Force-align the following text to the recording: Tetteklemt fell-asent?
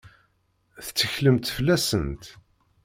Tetteklemt 0.85 1.47
fell-asent? 1.55 2.23